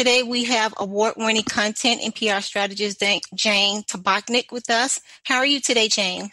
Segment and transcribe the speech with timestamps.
[0.00, 3.02] Today we have award-winning content and PR strategist
[3.34, 4.98] Jane Tabachnick with us.
[5.24, 6.30] How are you today, Jane?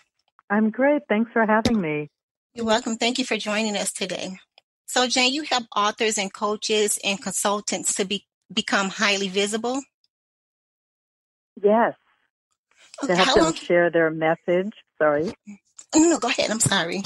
[0.50, 1.02] I'm great.
[1.10, 2.10] Thanks for having me.
[2.54, 2.96] You're welcome.
[2.96, 4.40] Thank you for joining us today.
[4.86, 9.82] So, Jane, you help authors and coaches and consultants to be, become highly visible.
[11.62, 11.94] Yes.
[13.04, 13.54] To help them long...
[13.54, 14.72] share their message.
[14.98, 15.26] Sorry.
[15.26, 16.10] Mm-hmm.
[16.10, 16.52] No, go ahead.
[16.52, 17.04] I'm sorry.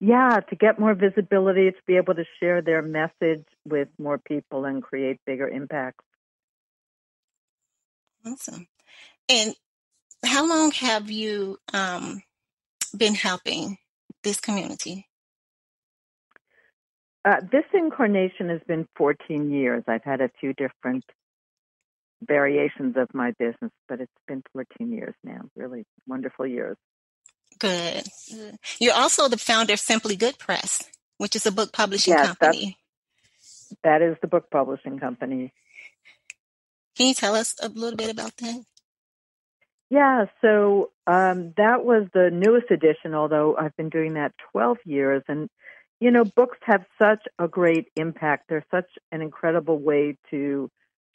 [0.00, 4.64] Yeah, to get more visibility, to be able to share their message with more people
[4.64, 6.04] and create bigger impacts.
[8.26, 8.66] Awesome.
[9.28, 9.54] And
[10.24, 12.22] how long have you um,
[12.96, 13.76] been helping
[14.22, 15.06] this community?
[17.24, 19.84] Uh, this incarnation has been 14 years.
[19.86, 21.04] I've had a few different
[22.26, 25.42] variations of my business, but it's been 14 years now.
[25.54, 26.76] Really wonderful years.
[27.60, 28.04] Good.
[28.80, 30.82] You're also the founder of Simply Good Press,
[31.18, 32.78] which is a book publishing yes, company.
[33.84, 35.52] That is the book publishing company.
[36.96, 38.64] Can you tell us a little bit about that?
[39.90, 45.22] Yeah, so um, that was the newest edition, although I've been doing that 12 years.
[45.28, 45.50] And,
[46.00, 48.44] you know, books have such a great impact.
[48.48, 50.70] They're such an incredible way to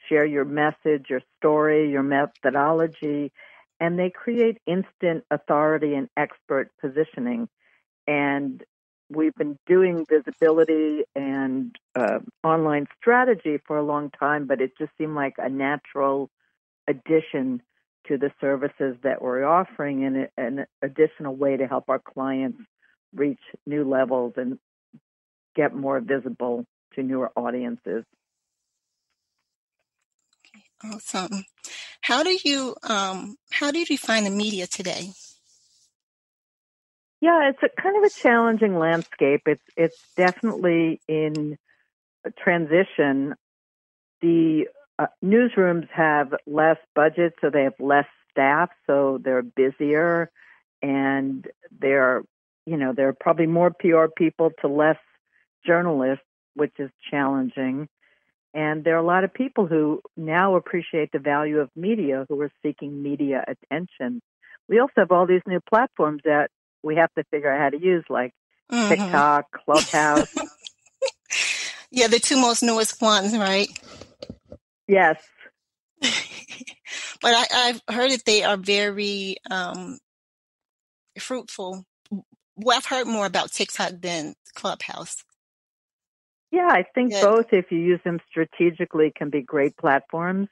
[0.10, 3.32] share your message, your story, your methodology,
[3.80, 7.48] and they create instant authority and expert positioning.
[8.08, 8.64] And
[9.10, 14.92] we've been doing visibility and uh, online strategy for a long time, but it just
[14.98, 16.30] seemed like a natural
[16.88, 17.62] addition
[18.08, 22.60] to the services that we're offering and an additional way to help our clients
[23.14, 24.60] reach new levels and
[25.56, 28.04] get more visible to newer audiences.
[30.94, 31.46] Awesome.
[32.02, 35.12] How do you um, how do you define the media today?
[37.22, 39.42] Yeah, it's a kind of a challenging landscape.
[39.46, 41.58] It's it's definitely in
[42.38, 43.36] transition.
[44.22, 44.68] The
[45.00, 50.30] uh, newsrooms have less budget, so they have less staff, so they're busier,
[50.82, 51.48] and
[51.80, 52.24] they're
[52.66, 55.00] you know there are probably more PR people to less
[55.66, 57.88] journalists, which is challenging.
[58.56, 62.40] And there are a lot of people who now appreciate the value of media who
[62.40, 64.22] are seeking media attention.
[64.70, 66.48] We also have all these new platforms that
[66.82, 68.32] we have to figure out how to use, like
[68.72, 68.88] mm-hmm.
[68.88, 70.34] TikTok, Clubhouse.
[71.92, 73.68] yeah, the two most newest ones, right?
[74.88, 75.22] Yes.
[76.02, 76.14] but
[77.24, 80.00] I, have heard that they are very um,
[81.20, 81.84] fruitful.
[82.56, 85.26] Well, I've heard more about TikTok than Clubhouse.
[86.56, 87.22] Yeah, I think Good.
[87.22, 90.48] both, if you use them strategically, can be great platforms.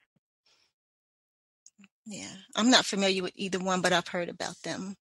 [2.06, 2.28] Yeah,
[2.58, 4.98] I'm not familiar with either one, but I've heard about them.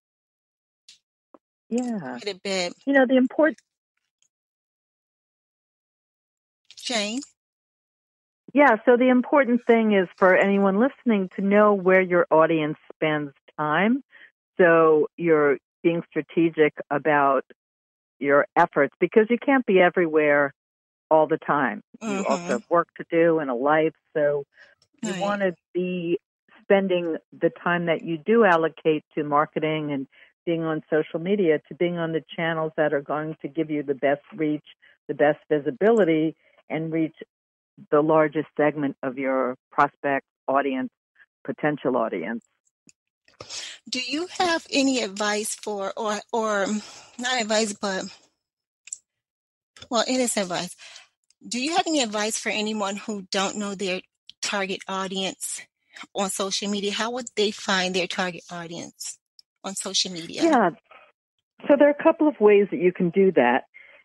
[1.69, 2.75] Yeah, quite a bit.
[2.87, 3.59] You know, the important
[6.77, 7.21] Jane.
[8.55, 13.33] Yeah, so the important thing is for anyone listening to know where your audience spends
[13.59, 14.05] time.
[14.57, 17.45] So you're being strategic about
[18.21, 20.55] your efforts because you can't be everywhere
[21.12, 21.83] all the time.
[22.03, 22.12] Mm-hmm.
[22.15, 23.93] You also have work to do and a life.
[24.17, 24.45] So
[25.03, 25.21] you right.
[25.21, 26.19] want to be
[26.62, 30.06] spending the time that you do allocate to marketing and
[30.47, 33.83] being on social media to being on the channels that are going to give you
[33.83, 34.65] the best reach,
[35.06, 36.34] the best visibility,
[36.71, 37.15] and reach
[37.91, 40.91] the largest segment of your prospect audience,
[41.44, 42.43] potential audience.
[43.91, 46.67] Do you have any advice for, or, or
[47.19, 48.05] not advice, but
[49.91, 50.75] well, it is advice.
[51.47, 54.01] Do you have any advice for anyone who don't know their
[54.43, 55.61] target audience
[56.15, 56.93] on social media?
[56.93, 59.19] How would they find their target audience
[59.65, 60.43] on social media?
[60.43, 60.71] Yeah.
[61.69, 63.65] So there are a couple of ways that you can do that.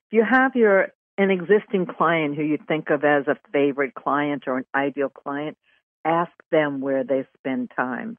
[0.09, 4.43] If you have your an existing client who you think of as a favorite client
[4.45, 5.57] or an ideal client,
[6.05, 8.17] ask them where they spend time.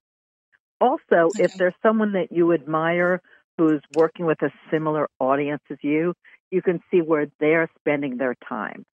[0.80, 1.44] Also, okay.
[1.44, 3.22] if there's someone that you admire
[3.56, 6.14] who's working with a similar audience as you,
[6.50, 8.84] you can see where they're spending their time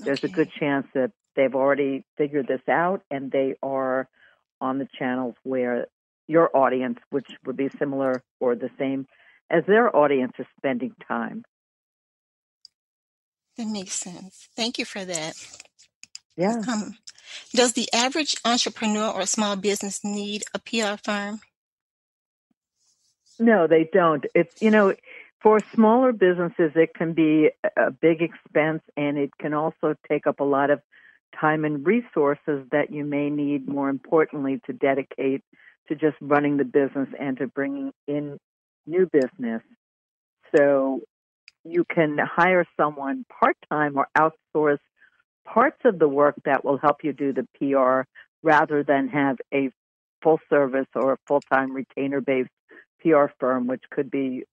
[0.00, 0.32] there's okay.
[0.32, 4.08] a good chance that they've already figured this out and they are
[4.60, 5.86] on the channels where
[6.26, 9.06] your audience, which would be similar or the same
[9.50, 11.44] as their audience, is spending time.
[13.56, 14.48] That makes sense.
[14.56, 15.34] Thank you for that.
[16.36, 16.62] Yeah.
[16.66, 16.96] Um,
[17.52, 21.40] does the average entrepreneur or small business need a PR firm?
[23.38, 24.24] No, they don't.
[24.34, 24.94] It's you know,
[25.42, 30.40] for smaller businesses, it can be a big expense and it can also take up
[30.40, 30.80] a lot of
[31.38, 35.42] time and resources that you may need, more importantly, to dedicate
[35.88, 38.38] to just running the business and to bringing in
[38.86, 39.62] new business.
[40.56, 41.00] So
[41.64, 44.78] you can hire someone part time or outsource
[45.46, 48.08] parts of the work that will help you do the PR
[48.42, 49.70] rather than have a
[50.22, 52.50] full service or a full time retainer based
[53.00, 54.44] PR firm, which could be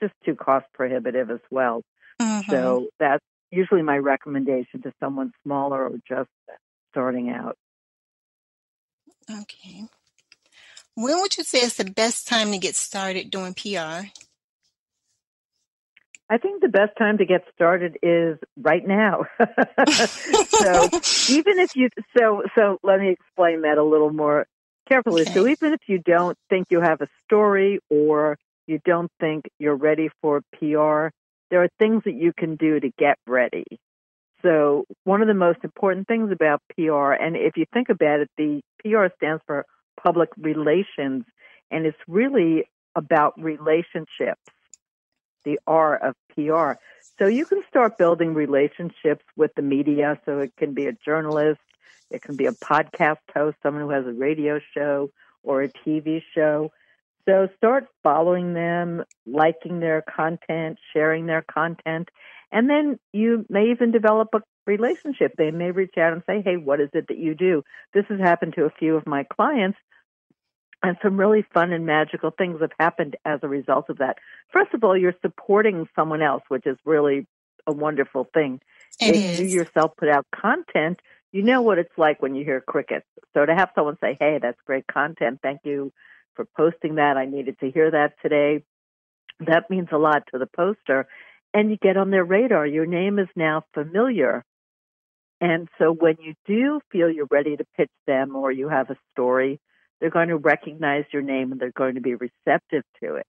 [0.00, 1.82] just too cost prohibitive as well.
[2.20, 2.50] Mm-hmm.
[2.50, 6.30] So that's usually my recommendation to someone smaller or just
[6.90, 7.56] starting out.
[9.30, 9.84] Okay.
[10.94, 14.08] When would you say is the best time to get started doing PR?
[16.28, 19.24] I think the best time to get started is right now.
[19.88, 20.84] so
[21.28, 24.46] even if you so so let me explain that a little more
[24.88, 25.22] carefully.
[25.22, 25.34] Okay.
[25.34, 29.76] So even if you don't think you have a story or you don't think you're
[29.76, 31.08] ready for PR,
[31.50, 33.64] there are things that you can do to get ready.
[34.42, 38.30] So one of the most important things about PR, and if you think about it,
[38.36, 39.64] the PR stands for
[40.02, 41.24] public relations,
[41.70, 42.64] and it's really
[42.94, 44.40] about relationships,
[45.44, 46.80] the R of PR.
[47.18, 50.18] So you can start building relationships with the media.
[50.24, 51.60] So it can be a journalist,
[52.10, 55.10] it can be a podcast host, someone who has a radio show
[55.42, 56.72] or a TV show.
[57.28, 62.08] So start following them, liking their content, sharing their content,
[62.50, 65.32] and then you may even develop a relationship.
[65.36, 67.62] They may reach out and say, Hey, what is it that you do?
[67.94, 69.78] This has happened to a few of my clients.
[70.84, 74.16] And some really fun and magical things have happened as a result of that.
[74.52, 77.26] First of all, you're supporting someone else, which is really
[77.68, 78.60] a wonderful thing.
[79.00, 79.38] It if is.
[79.38, 80.98] you yourself put out content,
[81.30, 83.06] you know what it's like when you hear crickets.
[83.32, 85.38] So to have someone say, Hey, that's great content.
[85.40, 85.92] Thank you
[86.34, 87.16] for posting that.
[87.16, 88.64] I needed to hear that today.
[89.40, 91.06] That means a lot to the poster.
[91.54, 92.66] And you get on their radar.
[92.66, 94.44] Your name is now familiar.
[95.40, 98.96] And so when you do feel you're ready to pitch them or you have a
[99.12, 99.60] story,
[100.00, 103.26] they're going to recognize your name and they're going to be receptive to it.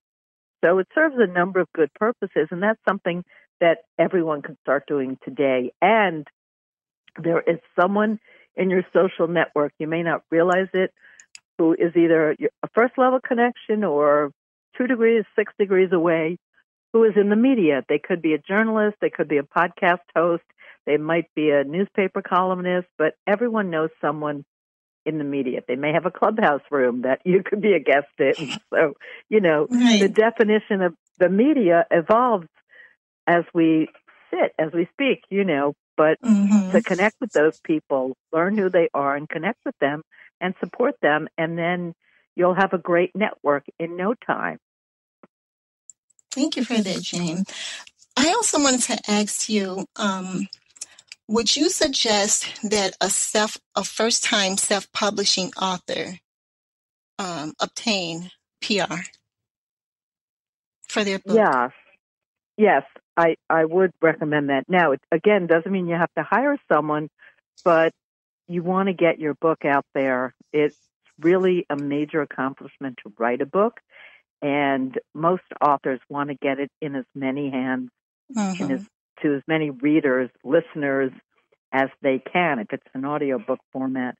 [0.64, 3.24] So it serves a number of good purposes, and that's something
[3.60, 5.74] that everyone can start doing today.
[5.82, 6.26] And
[7.22, 8.20] there is someone
[8.56, 10.92] in your social network, you may not realize it,
[11.58, 14.32] who is either a first level connection or
[14.78, 16.38] two degrees, six degrees away,
[16.94, 17.84] who is in the media.
[17.88, 20.44] They could be a journalist, they could be a podcast host,
[20.86, 24.46] they might be a newspaper columnist, but everyone knows someone
[25.06, 25.62] in the media.
[25.68, 28.34] They may have a clubhouse room that you could be a guest in.
[28.74, 28.94] So,
[29.30, 30.00] you know, right.
[30.00, 32.48] the definition of the media evolves
[33.28, 33.88] as we
[34.32, 36.72] sit, as we speak, you know, but mm-hmm.
[36.72, 40.02] to connect with those people, learn who they are and connect with them
[40.44, 41.28] and support them.
[41.38, 41.96] And then
[42.36, 44.60] you'll have a great network in no time.
[46.32, 47.46] Thank you for that, Jane.
[48.18, 50.48] I also wanted to ask you, um,
[51.28, 56.20] would you suggest that a self, a first-time self-publishing author
[57.18, 58.32] um, obtain
[58.62, 59.02] PR
[60.90, 61.36] for their book?
[61.36, 61.72] Yes,
[62.58, 62.84] yes,
[63.16, 64.66] I I would recommend that.
[64.68, 67.10] Now, it, again, doesn't mean you have to hire someone,
[67.64, 67.94] but
[68.48, 70.34] you want to get your book out there.
[70.52, 70.78] It's
[71.20, 73.80] really a major accomplishment to write a book,
[74.42, 77.90] and most authors want to get it in as many hands,
[78.36, 78.64] mm-hmm.
[78.64, 78.86] in as,
[79.22, 81.12] to as many readers, listeners
[81.72, 84.16] as they can if it's an audiobook format.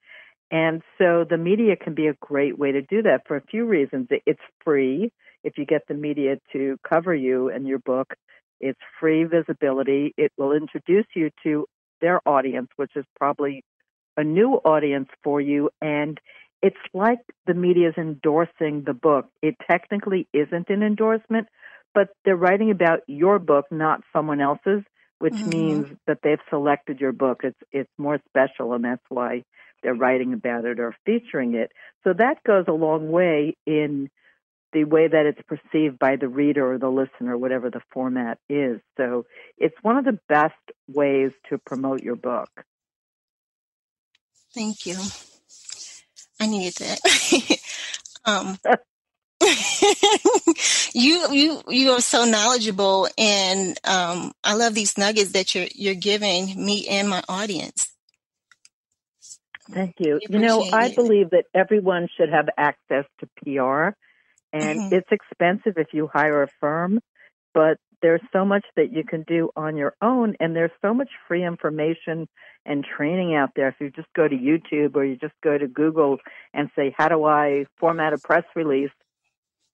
[0.50, 3.66] And so the media can be a great way to do that for a few
[3.66, 4.08] reasons.
[4.26, 5.12] It's free
[5.44, 8.14] if you get the media to cover you and your book.
[8.60, 10.14] It's free visibility.
[10.16, 11.66] It will introduce you to
[12.02, 13.64] their audience, which is probably
[14.18, 15.70] a new audience for you.
[15.82, 16.20] And
[16.62, 19.28] it's like the media is endorsing the book.
[19.42, 21.48] It technically isn't an endorsement,
[21.94, 24.84] but they're writing about your book, not someone else's,
[25.20, 25.50] which mm-hmm.
[25.50, 27.42] means that they've selected your book.
[27.44, 29.44] It's it's more special, and that's why
[29.82, 31.72] they're writing about it or featuring it.
[32.04, 34.10] So that goes a long way in
[34.74, 38.80] the way that it's perceived by the reader or the listener, whatever the format is.
[38.98, 39.26] So
[39.58, 40.54] it's one of the best
[40.88, 42.50] ways to promote your book.
[44.54, 44.98] Thank you.
[46.40, 47.60] I needed that.
[48.26, 48.58] um,
[50.94, 55.96] you you you are so knowledgeable, and um, I love these nuggets that you're you're
[55.96, 57.90] giving me and my audience.
[59.72, 60.20] Thank you.
[60.30, 60.96] You know, I it.
[60.96, 63.96] believe that everyone should have access to PR,
[64.52, 64.96] and mm-hmm.
[64.96, 67.00] it's expensive if you hire a firm,
[67.54, 71.10] but there's so much that you can do on your own, and there's so much
[71.28, 72.28] free information
[72.66, 73.70] and training out there.
[73.70, 76.18] If you just go to YouTube or you just go to Google
[76.54, 78.92] and say, How do I format a press release?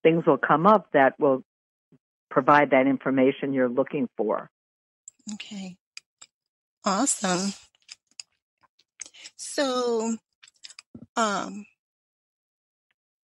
[0.04, 1.44] things will come up that will
[2.30, 4.50] provide that information you're looking for.
[5.34, 5.78] Okay.
[6.86, 7.54] Awesome.
[9.36, 10.16] So,
[11.16, 11.66] um,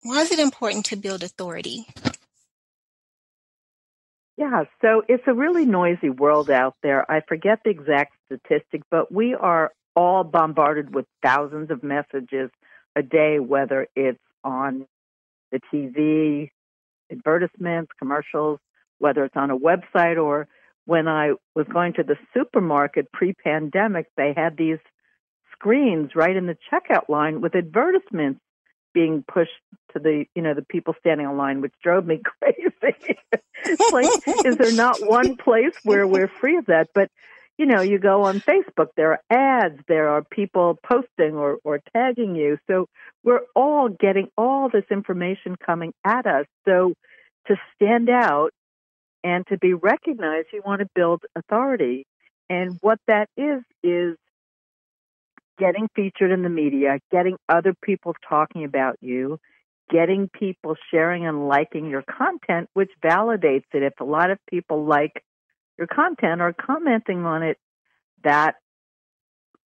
[0.04, 1.86] why is it important to build authority?
[4.38, 7.10] Yeah, so it's a really noisy world out there.
[7.10, 12.50] I forget the exact statistic, but we are all bombarded with thousands of messages
[12.98, 14.88] a day, whether it's on
[15.52, 16.50] the TV,
[17.10, 18.60] advertisements, commercials,
[19.00, 20.48] whether it's on a website or
[20.86, 24.80] when I was going to the supermarket pre pandemic, they had these
[25.54, 28.42] screens right in the checkout line with advertisements
[28.96, 29.52] being pushed
[29.94, 33.20] to the you know the people standing in line, which drove me crazy.
[33.92, 34.08] like,
[34.46, 36.90] is there not one place where we're free of that?
[36.96, 37.12] But
[37.58, 41.80] you know, you go on Facebook, there are ads, there are people posting or, or
[41.94, 42.58] tagging you.
[42.68, 42.88] So
[43.24, 46.48] we're all getting all this information coming at us.
[46.66, 46.96] So
[47.48, 48.52] to stand out
[49.24, 52.06] and to be recognized, you want to build authority.
[52.50, 54.18] And what that is, is
[55.58, 59.40] getting featured in the media, getting other people talking about you,
[59.90, 63.84] getting people sharing and liking your content, which validates it.
[63.84, 65.24] If a lot of people like
[65.78, 67.58] your content or commenting on it,
[68.24, 68.56] that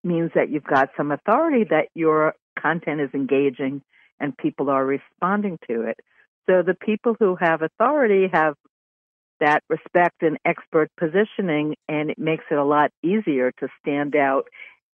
[0.02, 3.82] means that you've got some authority that your content is engaging
[4.18, 5.98] and people are responding to it.
[6.48, 8.54] So the people who have authority have
[9.40, 14.44] that respect and expert positioning, and it makes it a lot easier to stand out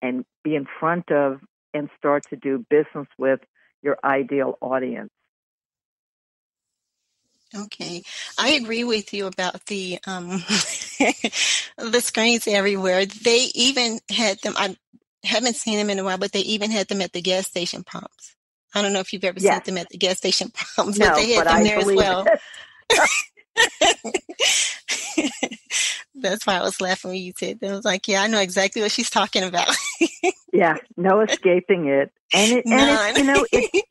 [0.02, 1.40] and be in front of
[1.74, 3.40] and start to do business with
[3.82, 5.10] your ideal audience.
[7.54, 8.02] Okay,
[8.38, 10.28] I agree with you about the um,
[11.78, 13.06] the screens everywhere.
[13.06, 14.54] They even had them.
[14.56, 14.76] I
[15.22, 17.84] haven't seen them in a while, but they even had them at the gas station
[17.84, 18.34] pumps.
[18.74, 19.64] I don't know if you've ever yes.
[19.64, 21.78] seen them at the gas station pumps, no, but they had but them I there
[21.78, 22.26] as well.
[23.56, 24.36] It.
[26.14, 27.70] That's why I was laughing when you said that.
[27.70, 29.68] I was like, yeah, I know exactly what she's talking about.
[30.52, 32.10] yeah, no escaping it.
[32.32, 33.84] And it, and it, you know, it,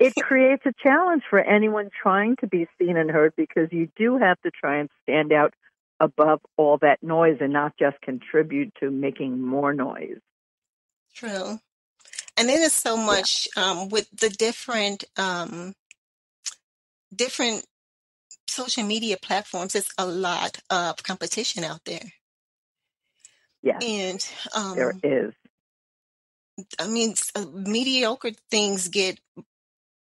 [0.00, 4.16] it creates a challenge for anyone trying to be seen and heard because you do
[4.18, 5.54] have to try and stand out
[6.00, 10.18] above all that noise and not just contribute to making more noise.
[11.14, 11.58] True.
[12.36, 13.70] And then there's so much yeah.
[13.70, 15.74] um, with the different um,
[17.14, 17.64] different
[18.46, 19.74] social media platforms.
[19.74, 22.12] It's a lot of competition out there.
[23.62, 25.32] Yeah, and um, there is.
[26.78, 29.18] I mean, uh, mediocre things get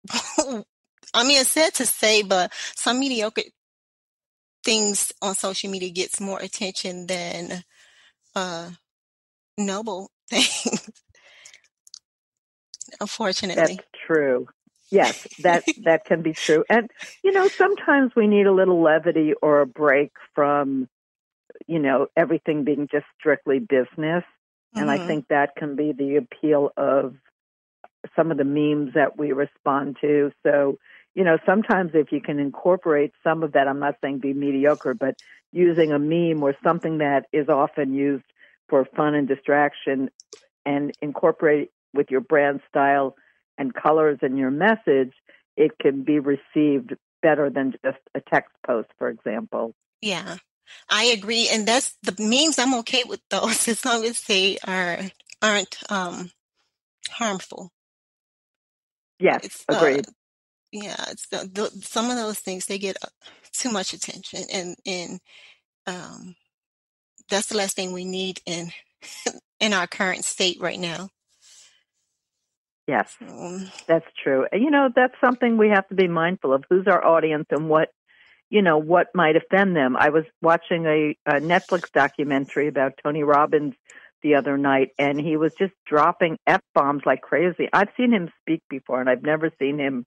[1.15, 3.43] I mean, it's sad to say, but some mediocre
[4.65, 7.65] things on social media gets more attention than
[8.35, 8.71] uh,
[9.59, 10.91] noble things.
[13.01, 14.47] Unfortunately, that's true.
[14.91, 16.65] Yes, that that can be true.
[16.69, 16.91] And
[17.23, 20.89] you know, sometimes we need a little levity or a break from,
[21.67, 24.25] you know, everything being just strictly business.
[24.75, 25.03] And mm-hmm.
[25.03, 27.17] I think that can be the appeal of
[28.17, 30.31] some of the memes that we respond to.
[30.45, 30.79] So,
[31.15, 34.95] you know, sometimes if you can incorporate some of that, I'm not saying be mediocre,
[34.95, 35.17] but
[35.53, 38.25] using a meme or something that is often used
[38.69, 40.11] for fun and distraction
[40.65, 43.17] and incorporate with your brand style
[43.61, 45.13] and colors in your message,
[45.55, 49.75] it can be received better than just a text post, for example.
[50.01, 50.39] Yeah.
[50.89, 52.59] I agree, and that's the memes.
[52.59, 54.99] I'm okay with those as long as they are
[55.43, 56.31] aren't um,
[57.11, 57.71] harmful.
[59.19, 60.07] Yes, it's, uh, agreed.
[60.09, 60.13] Uh,
[60.73, 63.09] yeah, it's the, the, some of those things they get uh,
[63.53, 65.21] too much attention, and and
[65.87, 66.37] um,
[67.29, 68.71] that's the last thing we need in
[69.61, 71.11] in our current state right now.
[72.87, 73.17] Yes,
[73.87, 74.47] that's true.
[74.53, 76.65] You know, that's something we have to be mindful of.
[76.69, 77.91] Who's our audience and what,
[78.49, 79.97] you know, what might offend them.
[79.97, 83.75] I was watching a, a Netflix documentary about Tony Robbins
[84.23, 87.69] the other night and he was just dropping F bombs like crazy.
[87.73, 90.05] I've seen him speak before and I've never seen him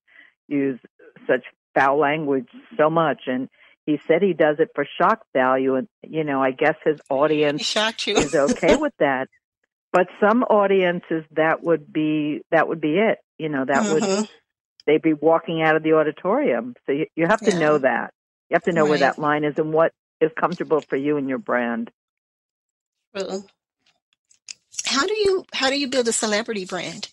[0.48, 0.80] use
[1.27, 3.50] such foul language so much and
[3.86, 7.63] he said he does it for shock value and you know, I guess his audience
[8.18, 9.30] is okay with that.
[9.93, 13.19] But some audiences that would be that would be it.
[13.38, 14.21] You know, that mm-hmm.
[14.21, 14.29] would
[14.88, 16.75] they'd be walking out of the auditorium.
[16.85, 17.59] So you, you have to yeah.
[17.59, 18.12] know that.
[18.50, 18.89] You have to know right.
[18.89, 21.91] where that line is and what is comfortable for you and your brand.
[23.15, 23.43] True.
[24.85, 27.09] How do you how do you build a celebrity brand?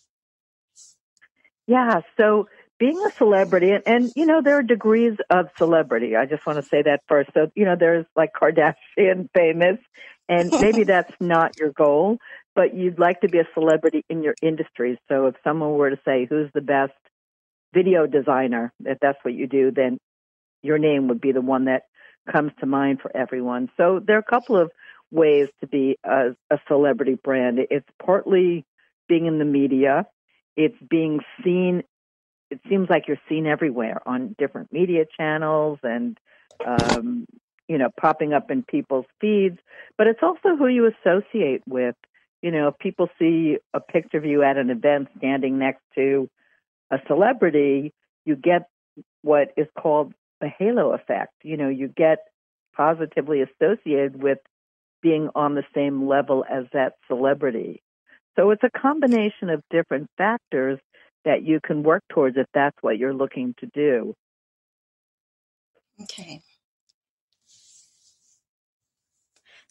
[1.67, 6.17] Yeah, so being a celebrity and, and you know there are degrees of celebrity.
[6.17, 7.31] I just want to say that first.
[7.35, 9.79] So, you know, there's like Kardashian famous
[10.31, 12.19] and maybe that's not your goal,
[12.55, 14.99] but you'd like to be a celebrity in your industry.
[15.09, 16.93] So if someone were to say who's the best
[17.73, 19.99] video designer, if that's what you do, then
[20.63, 21.85] your name would be the one that
[22.31, 23.71] comes to mind for everyone.
[23.77, 24.71] So there are a couple of
[25.11, 27.59] ways to be a, a celebrity brand.
[27.71, 28.65] It's partly
[29.09, 30.07] being in the media.
[30.57, 31.83] It's being seen.
[32.51, 36.19] It seems like you're seen everywhere on different media channels and,
[36.67, 37.27] um,
[37.69, 39.59] you know, popping up in people's feeds.
[39.97, 41.95] But it's also who you associate with.
[42.43, 46.29] You know, if people see a picture of you at an event standing next to
[46.91, 47.93] a celebrity,
[48.25, 48.69] you get
[49.23, 51.35] what is called the halo effect.
[51.43, 52.19] You know, you get
[52.75, 54.39] positively associated with
[55.03, 57.83] being on the same level as that celebrity.
[58.37, 60.79] So it's a combination of different factors
[61.25, 64.15] that you can work towards if that's what you're looking to do.
[66.03, 66.41] Okay.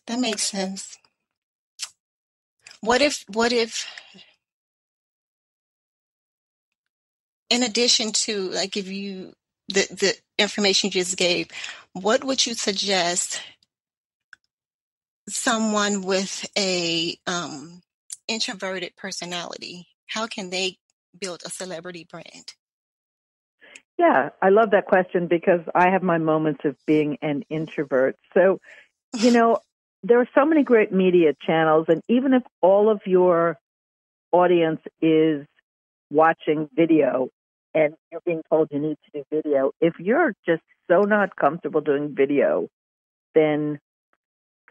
[0.07, 0.97] That makes sense.
[2.81, 3.85] What if what if
[7.49, 9.33] in addition to like if you
[9.67, 11.47] the the information you just gave,
[11.93, 13.41] what would you suggest
[15.27, 17.81] someone with a um,
[18.27, 19.87] introverted personality?
[20.07, 20.77] How can they
[21.19, 22.53] build a celebrity brand?
[23.97, 28.15] Yeah, I love that question because I have my moments of being an introvert.
[28.33, 28.59] So,
[29.17, 29.59] you know,
[30.03, 33.57] there are so many great media channels, and even if all of your
[34.31, 35.45] audience is
[36.09, 37.29] watching video
[37.73, 41.81] and you're being told you need to do video, if you're just so not comfortable
[41.81, 42.67] doing video,
[43.35, 43.79] then,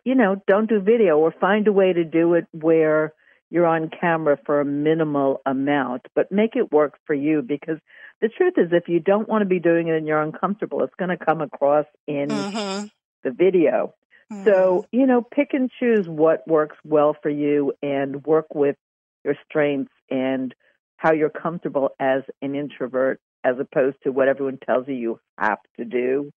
[0.04, 3.12] you know, don't do video or find a way to do it where
[3.50, 7.78] you're on camera for a minimal amount, but make it work for you because
[8.20, 10.94] the truth is if you don't want to be doing it and you're uncomfortable, it's
[10.98, 12.86] going to come across in mm-hmm.
[13.24, 13.94] the video.
[14.32, 14.44] Mm-hmm.
[14.44, 18.76] So, you know, pick and choose what works well for you and work with
[19.24, 20.54] your strengths and
[20.96, 25.58] how you're comfortable as an introvert as opposed to what everyone tells you you have
[25.78, 26.30] to do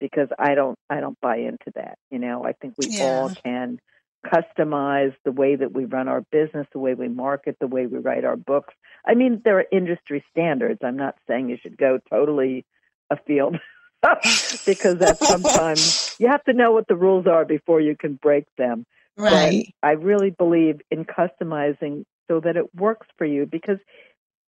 [0.00, 1.96] because I don't I don't buy into that.
[2.10, 3.04] You know, I think we yeah.
[3.04, 3.78] all can
[4.26, 7.98] customize the way that we run our business, the way we market, the way we
[7.98, 8.74] write our books.
[9.06, 10.80] I mean, there are industry standards.
[10.82, 12.64] I'm not saying you should go totally
[13.10, 13.56] afield
[14.66, 18.44] because that sometimes you have to know what the rules are before you can break
[18.56, 18.84] them.
[19.16, 19.72] Right.
[19.80, 23.78] But I really believe in customizing so that it works for you because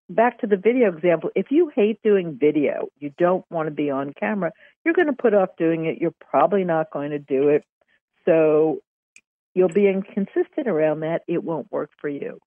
[0.09, 3.90] back to the video example, if you hate doing video, you don't want to be
[3.90, 4.53] on camera,
[4.85, 5.99] you're going to put off doing it.
[6.01, 7.64] You're probably not going to do it.
[8.25, 8.81] So
[9.55, 11.23] you'll be inconsistent around that.
[11.29, 12.38] It won't work for you.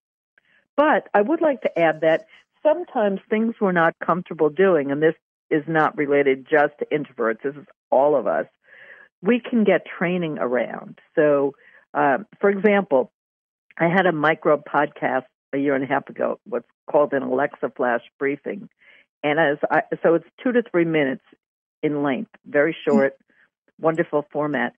[0.76, 2.26] But I would like to add that
[2.62, 5.14] sometimes things we're not comfortable doing, and this
[5.50, 8.46] is not related just to introverts, this is all of us,
[9.22, 10.98] we can get training around.
[11.14, 11.54] So,
[11.94, 13.10] um, for example,
[13.78, 17.72] I had a micro podcast a year and a half ago, what's called an Alexa
[17.76, 18.68] Flash briefing.
[19.22, 21.24] And as I, so it's two to three minutes
[21.82, 23.84] in length, very short, mm-hmm.
[23.84, 24.74] wonderful format.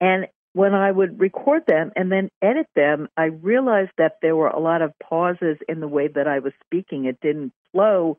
[0.00, 4.48] And when I would record them and then edit them, I realized that there were
[4.48, 7.06] a lot of pauses in the way that I was speaking.
[7.06, 8.18] It didn't flow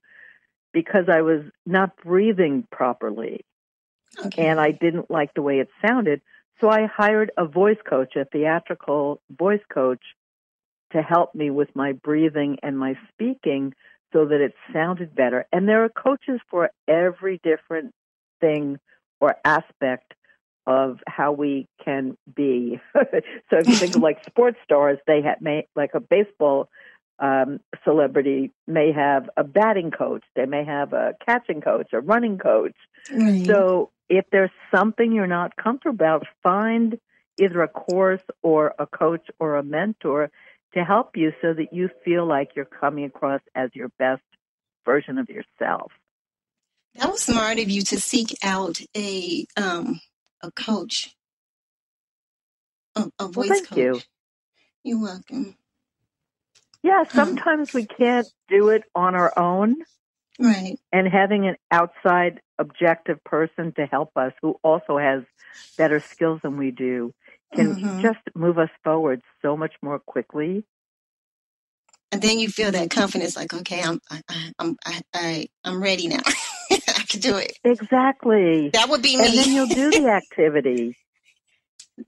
[0.73, 3.45] because I was not breathing properly.
[4.25, 4.45] Okay.
[4.47, 6.21] And I didn't like the way it sounded.
[6.61, 10.01] So I hired a voice coach, a theatrical voice coach,
[10.91, 13.73] to help me with my breathing and my speaking
[14.13, 15.45] so that it sounded better.
[15.51, 17.93] And there are coaches for every different
[18.39, 18.79] thing
[19.19, 20.13] or aspect
[20.65, 22.79] of how we can be.
[22.93, 26.69] so if you think of like sports stars, they have may, like a baseball
[27.19, 32.37] um, celebrity may have a batting coach, they may have a catching coach, a running
[32.37, 32.75] coach.
[33.11, 33.45] Right.
[33.45, 36.99] So if there's something you're not comfortable about, find
[37.39, 40.29] either a course or a coach or a mentor
[40.73, 44.23] to help you so that you feel like you're coming across as your best
[44.85, 45.91] version of yourself.
[46.95, 49.99] That was smart of you to seek out a um,
[50.41, 51.15] a coach,
[52.95, 53.77] a, a voice well, thank coach.
[53.77, 54.01] You.
[54.83, 55.55] You're welcome.
[56.83, 59.77] Yeah, sometimes we can't do it on our own.
[60.39, 60.77] Right.
[60.91, 65.23] And having an outside objective person to help us who also has
[65.77, 67.13] better skills than we do
[67.55, 68.01] can mm-hmm.
[68.01, 70.63] just move us forward so much more quickly.
[72.11, 74.21] And then you feel that confidence, like, okay, I'm, I,
[74.59, 76.19] I'm, I, I, I'm ready now.
[76.71, 77.57] I can do it.
[77.63, 78.69] Exactly.
[78.69, 79.25] That would be me.
[79.25, 80.95] And then you'll do the activity.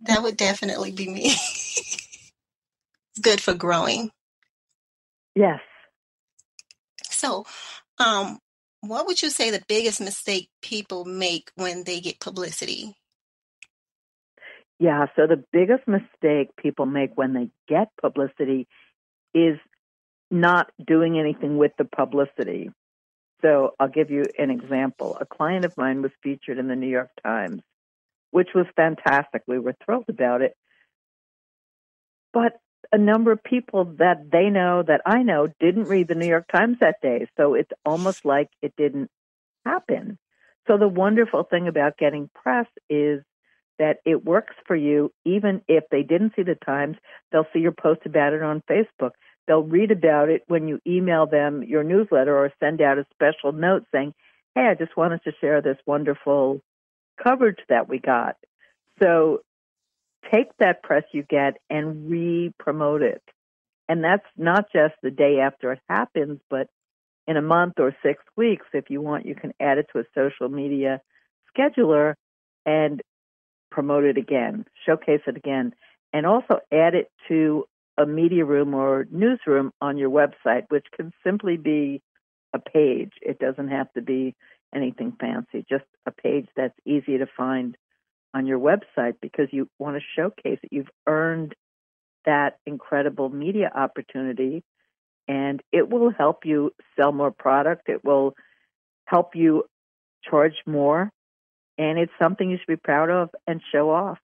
[0.01, 1.25] that would definitely be me.
[1.25, 4.11] it's good for growing.
[5.36, 5.60] Yes.
[7.04, 7.45] So,
[8.00, 8.39] um,
[8.82, 12.95] what would you say the biggest mistake people make when they get publicity?
[14.80, 18.67] Yeah, so the biggest mistake people make when they get publicity
[19.34, 19.58] is
[20.30, 22.69] not doing anything with the publicity.
[23.41, 25.17] So I'll give you an example.
[25.19, 27.62] A client of mine was featured in the New York Times,
[28.32, 29.43] which was fantastic.
[29.48, 30.56] We were thrilled about it.
[32.34, 32.54] But
[32.91, 36.48] a number of people that they know, that I know, didn't read the New York
[36.52, 37.28] Times that day.
[37.38, 39.10] So it's almost like it didn't
[39.65, 40.17] happen.
[40.67, 43.21] So the wonderful thing about getting press is
[43.78, 46.98] that it works for you, even if they didn't see the Times,
[47.32, 49.12] they'll see your post about it on Facebook.
[49.48, 53.52] They'll read about it when you email them your newsletter or send out a special
[53.52, 54.13] note saying,
[54.56, 56.62] Hey, I just wanted to share this wonderful
[57.21, 58.38] coverage that we got.
[59.02, 59.41] So
[60.31, 63.21] take that press you get and re promote it.
[63.88, 66.67] And that's not just the day after it happens, but
[67.27, 70.03] in a month or six weeks, if you want, you can add it to a
[70.15, 71.01] social media
[71.55, 72.15] scheduler
[72.65, 73.01] and
[73.71, 75.73] promote it again, showcase it again,
[76.13, 77.65] and also add it to
[77.97, 82.01] a media room or newsroom on your website, which can simply be
[82.53, 83.11] a page.
[83.21, 84.35] It doesn't have to be
[84.73, 87.77] anything fancy, just a page that's easy to find
[88.36, 91.56] on your website because you want to showcase that You've earned
[92.26, 94.63] that incredible media opportunity
[95.28, 97.88] and it will help you sell more product.
[97.88, 98.36] It will
[99.06, 99.63] help you
[100.30, 101.10] charge more
[101.78, 104.17] and it's something you should be proud of and show off.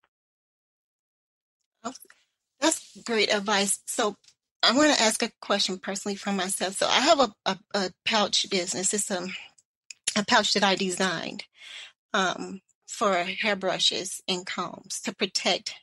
[2.59, 3.79] That's great advice.
[3.85, 4.15] So
[4.61, 6.75] I want to ask a question personally for myself.
[6.75, 8.93] So I have a, a, a pouch business.
[8.93, 9.27] It's a,
[10.17, 11.45] a pouch that I designed
[12.13, 15.75] um, for hairbrushes and combs to protect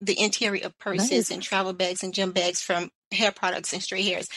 [0.00, 1.30] the interior of purses nice.
[1.30, 4.28] and travel bags and gym bags from hair products and stray hairs.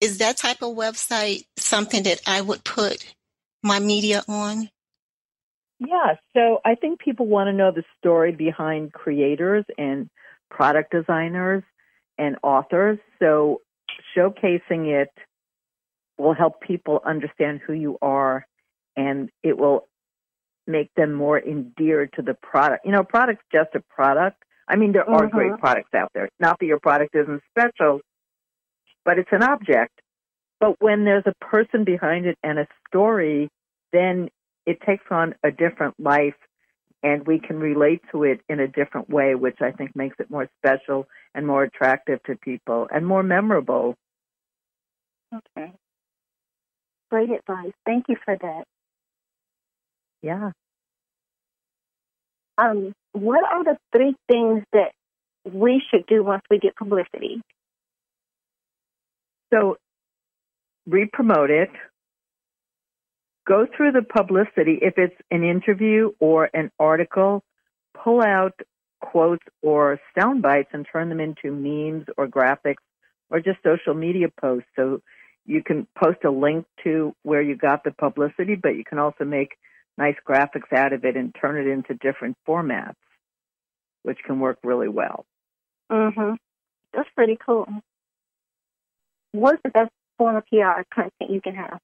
[0.00, 3.14] Is that type of website something that I would put
[3.62, 4.70] my media on?
[5.78, 10.08] Yeah, so I think people want to know the story behind creators and
[10.50, 11.62] product designers
[12.18, 12.98] and authors.
[13.18, 13.60] So
[14.16, 15.10] showcasing it
[16.18, 18.46] will help people understand who you are
[18.96, 19.88] and it will
[20.66, 22.84] make them more endeared to the product.
[22.84, 24.42] You know, product's just a product.
[24.68, 25.36] I mean, there are mm-hmm.
[25.36, 26.28] great products out there.
[26.38, 28.00] Not that your product isn't special,
[29.04, 30.00] but it's an object.
[30.60, 33.48] But when there's a person behind it and a story,
[33.92, 34.28] then
[34.64, 36.36] it takes on a different life
[37.02, 40.30] and we can relate to it in a different way, which I think makes it
[40.30, 43.96] more special and more attractive to people and more memorable.
[45.34, 45.72] Okay.
[47.10, 47.72] Great advice.
[47.84, 48.64] Thank you for that.
[50.22, 50.52] Yeah.
[52.58, 54.92] Um, what are the three things that
[55.44, 57.42] we should do once we get publicity?
[59.52, 59.76] So,
[60.86, 61.70] re-promote it,
[63.46, 64.78] go through the publicity.
[64.80, 67.42] If it's an interview or an article,
[68.02, 68.54] pull out
[69.00, 72.82] quotes or sound bites and turn them into memes or graphics
[73.30, 74.68] or just social media posts.
[74.76, 75.02] So
[75.44, 79.24] you can post a link to where you got the publicity, but you can also
[79.24, 79.56] make
[79.98, 82.96] nice graphics out of it and turn it into different formats,
[84.02, 85.26] which can work really well.
[85.90, 86.38] Mhm.
[86.92, 87.66] That's pretty cool.
[89.32, 91.80] What's the best form of PR content you can have?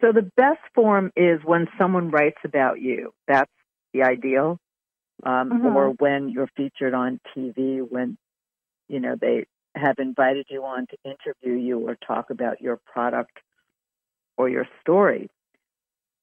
[0.00, 3.12] So the best form is when someone writes about you.
[3.26, 3.50] That's
[3.92, 4.58] the ideal.
[5.24, 5.66] Um, mm-hmm.
[5.66, 8.16] Or when you're featured on TV, when
[8.88, 13.36] you know they have invited you on to interview you or talk about your product
[14.36, 15.28] or your story.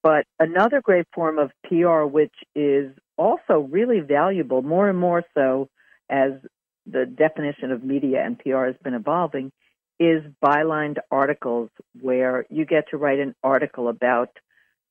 [0.05, 5.67] But another great form of PR, which is also really valuable, more and more so
[6.11, 6.33] as
[6.85, 9.51] the definition of media and PR has been evolving,
[9.99, 14.29] is bylined articles where you get to write an article about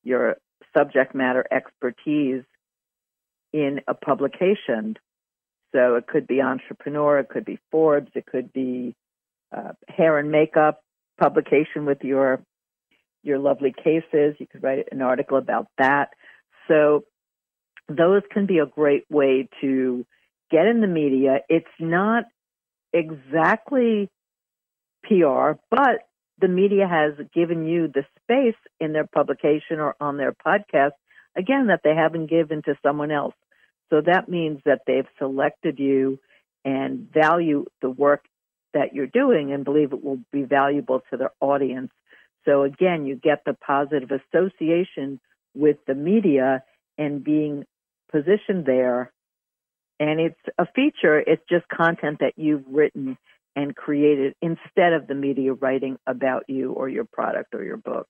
[0.03, 0.37] your
[0.77, 2.42] subject matter expertise
[3.53, 4.96] in a publication.
[5.72, 8.96] So it could be Entrepreneur, it could be Forbes, it could be
[9.57, 10.81] uh, hair and makeup
[11.20, 12.40] publication with your
[13.25, 14.37] your lovely cases.
[14.39, 16.11] You could write an article about that.
[16.69, 17.05] So
[17.89, 20.07] those can be a great way to
[20.51, 21.41] get in the media.
[21.49, 22.25] It's not
[22.93, 24.11] exactly
[25.05, 26.07] PR, but
[26.41, 30.93] the media has given you the space in their publication or on their podcast,
[31.37, 33.35] again, that they haven't given to someone else.
[33.91, 36.19] So that means that they've selected you
[36.65, 38.25] and value the work
[38.73, 41.93] that you're doing and believe it will be valuable to their audience.
[42.44, 45.20] So again, you get the positive association
[45.54, 46.62] with the media
[46.98, 47.64] and being
[48.11, 49.12] positioned there.
[50.00, 53.16] And it's a feature, it's just content that you've written
[53.57, 58.09] and created instead of the media writing about you or your product or your book.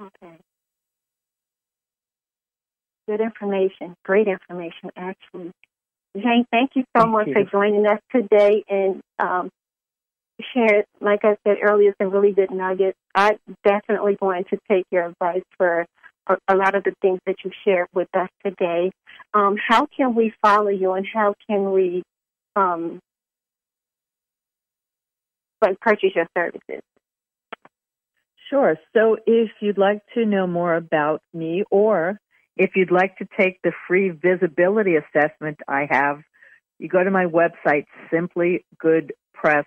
[0.00, 0.36] Okay.
[3.08, 3.96] Good information.
[4.04, 5.52] Great information, actually.
[6.16, 7.32] Jane, thank you so thank much you.
[7.34, 9.50] for joining us today and um,
[10.54, 10.84] sharing.
[11.00, 12.98] Like I said earlier, some really good nuggets.
[13.14, 15.86] I'm definitely going to take your advice for
[16.48, 18.90] a, lot of the things that you shared with us today.
[19.34, 22.02] Um, how can we follow you and how can we
[22.56, 23.00] um,
[25.60, 26.82] but purchase your services?
[28.48, 28.76] Sure.
[28.96, 32.18] So if you'd like to know more about me or
[32.56, 36.20] if you'd like to take the free visibility assessment I have,
[36.78, 39.64] you go to my website, simplygoodpress.com.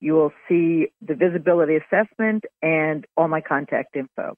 [0.00, 4.34] You will see the visibility assessment and all my contact info.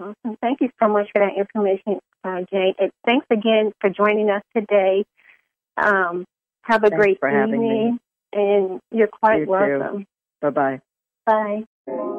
[0.00, 0.36] Awesome.
[0.40, 2.74] Thank you so much for that information, uh, Jane.
[2.78, 5.04] And thanks again for joining us today.
[5.76, 6.24] Um,
[6.62, 7.98] have a Thanks great evening,
[8.32, 10.06] and you're quite You welcome.
[10.40, 10.80] Bye bye.
[11.26, 12.12] Bye.